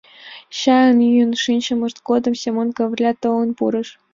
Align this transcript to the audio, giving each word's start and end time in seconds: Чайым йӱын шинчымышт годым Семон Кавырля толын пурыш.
Чайым 0.59 0.97
йӱын 1.07 1.31
шинчымышт 1.43 1.97
годым 2.07 2.33
Семон 2.41 2.69
Кавырля 2.77 3.11
толын 3.23 3.49
пурыш. 3.57 3.89